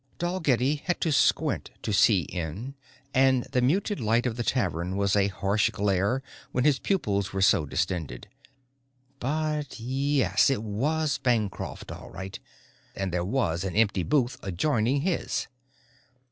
[0.17, 2.73] Dalgetty had to squint to see in
[3.13, 7.41] and the muted light of the tavern was a harsh glare when his pupils were
[7.43, 8.27] so distended.
[9.19, 12.39] But, yes it was Bancroft all right
[12.95, 15.47] and there was an empty booth adjoining his.